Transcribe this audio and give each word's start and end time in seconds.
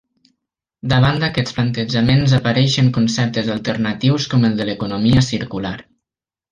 Davant 0.93 1.19
d'aquests 1.23 1.55
plantejaments 1.57 2.33
apareixen 2.39 2.91
conceptes 2.97 3.53
alternatius 3.59 4.29
com 4.35 4.51
el 4.51 4.61
de 4.63 4.71
l'Economia 4.71 5.27
Circular. 5.33 5.81